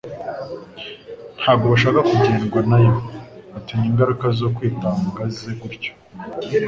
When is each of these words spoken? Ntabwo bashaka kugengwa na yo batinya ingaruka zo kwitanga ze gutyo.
Ntabwo 1.39 1.65
bashaka 1.73 1.99
kugengwa 2.09 2.59
na 2.69 2.77
yo 2.85 2.93
batinya 3.53 3.87
ingaruka 3.91 4.25
zo 4.39 4.47
kwitanga 4.55 5.21
ze 5.37 5.51
gutyo. 5.59 5.91